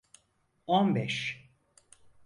[0.67, 1.45] On beş.